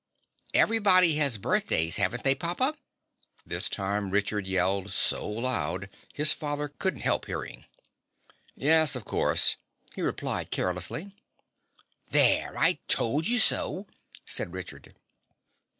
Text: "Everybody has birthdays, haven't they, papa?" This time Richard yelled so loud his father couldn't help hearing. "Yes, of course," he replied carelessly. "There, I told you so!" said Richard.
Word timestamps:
"Everybody 0.55 1.17
has 1.17 1.37
birthdays, 1.37 1.97
haven't 1.97 2.23
they, 2.23 2.33
papa?" 2.33 2.73
This 3.45 3.69
time 3.69 4.09
Richard 4.09 4.47
yelled 4.47 4.89
so 4.89 5.29
loud 5.29 5.91
his 6.11 6.33
father 6.33 6.69
couldn't 6.69 7.01
help 7.01 7.27
hearing. 7.27 7.65
"Yes, 8.55 8.95
of 8.95 9.05
course," 9.05 9.57
he 9.93 10.01
replied 10.01 10.49
carelessly. 10.49 11.13
"There, 12.09 12.57
I 12.57 12.79
told 12.87 13.27
you 13.27 13.37
so!" 13.39 13.85
said 14.25 14.53
Richard. 14.53 14.95